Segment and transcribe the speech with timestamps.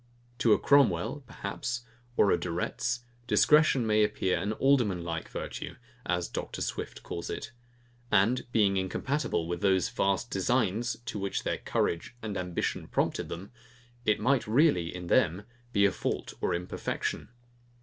[0.39, 1.83] To a Cromwell, perhaps,
[2.17, 5.75] or a De Retz, discretion may appear an alderman like virtue,
[6.07, 6.63] as Dr.
[6.63, 7.51] Swift calls it;
[8.11, 13.51] and being incompatible with those vast designs, to which their courage and ambition prompted them,
[14.03, 17.29] it might really, in them, be a fault or imperfection.